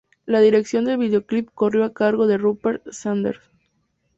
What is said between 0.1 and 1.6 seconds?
La dirección del videoclip